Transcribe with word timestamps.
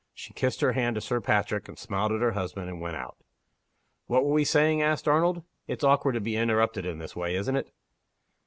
She 0.15 0.33
kissed 0.33 0.61
her 0.61 0.71
hand 0.71 0.95
to 0.95 1.01
Sir 1.01 1.21
Patrick, 1.21 1.67
and 1.67 1.77
smiled 1.77 2.11
at 2.11 2.23
her 2.23 2.31
husband, 2.31 2.67
and 2.69 2.81
went 2.81 2.95
out. 2.95 3.17
"What 4.07 4.25
were 4.25 4.33
we 4.33 4.43
saying?" 4.43 4.81
asked 4.81 5.07
Arnold. 5.07 5.43
"It's 5.67 5.83
awkward 5.83 6.13
to 6.15 6.19
be 6.19 6.35
interrupted 6.35 6.87
in 6.87 6.97
this 6.97 7.15
way, 7.15 7.35
isn't 7.35 7.55
it?" 7.55 7.71